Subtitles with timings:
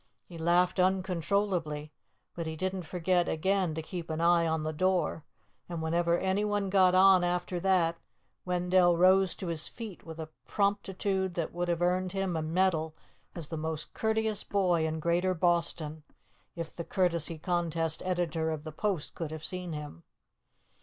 [0.25, 1.93] He laughed uncontrollably,
[2.33, 5.25] but he didn't forget again to keep an eye on the door;
[5.69, 7.99] and whenever anyone got on after that,
[8.43, 12.95] Wendell rose to his feet with a promptitude that would have earned him a medal
[13.35, 16.01] as the most courteous boy in Greater Boston,
[16.55, 20.01] if the Courtesy Contest Editor of the Post could have seen him.